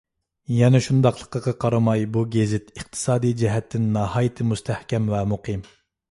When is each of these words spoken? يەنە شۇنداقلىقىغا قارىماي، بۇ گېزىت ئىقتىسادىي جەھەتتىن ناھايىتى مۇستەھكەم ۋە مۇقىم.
يەنە 0.59 0.79
شۇنداقلىقىغا 0.83 1.51
قارىماي، 1.63 2.05
بۇ 2.15 2.23
گېزىت 2.35 2.71
ئىقتىسادىي 2.79 3.35
جەھەتتىن 3.41 3.85
ناھايىتى 3.97 4.47
مۇستەھكەم 4.53 5.13
ۋە 5.13 5.21
مۇقىم. 5.35 5.63